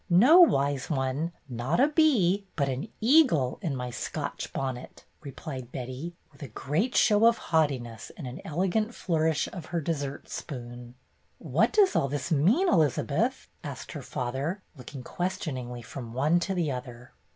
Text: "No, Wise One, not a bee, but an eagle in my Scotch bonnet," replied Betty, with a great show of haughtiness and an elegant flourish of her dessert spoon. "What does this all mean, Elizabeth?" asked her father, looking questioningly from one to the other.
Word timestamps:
"No, 0.09 0.39
Wise 0.41 0.89
One, 0.89 1.31
not 1.47 1.79
a 1.79 1.87
bee, 1.87 2.47
but 2.55 2.67
an 2.67 2.87
eagle 3.01 3.59
in 3.61 3.75
my 3.75 3.91
Scotch 3.91 4.51
bonnet," 4.51 5.05
replied 5.21 5.71
Betty, 5.71 6.15
with 6.31 6.41
a 6.41 6.47
great 6.47 6.95
show 6.95 7.27
of 7.27 7.37
haughtiness 7.37 8.11
and 8.17 8.25
an 8.25 8.41
elegant 8.43 8.95
flourish 8.95 9.47
of 9.53 9.67
her 9.67 9.79
dessert 9.79 10.27
spoon. 10.27 10.95
"What 11.37 11.71
does 11.71 11.93
this 12.09 12.31
all 12.33 12.37
mean, 12.39 12.67
Elizabeth?" 12.67 13.47
asked 13.63 13.91
her 13.91 14.01
father, 14.01 14.63
looking 14.75 15.03
questioningly 15.03 15.83
from 15.83 16.13
one 16.13 16.39
to 16.39 16.55
the 16.55 16.71
other. 16.71 17.11